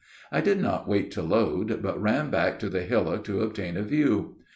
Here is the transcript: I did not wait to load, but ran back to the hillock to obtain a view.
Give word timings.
I 0.31 0.41
did 0.41 0.59
not 0.59 0.87
wait 0.89 1.11
to 1.11 1.21
load, 1.21 1.83
but 1.83 2.01
ran 2.01 2.31
back 2.31 2.57
to 2.61 2.69
the 2.69 2.81
hillock 2.81 3.23
to 3.25 3.41
obtain 3.43 3.77
a 3.77 3.83
view. 3.83 4.37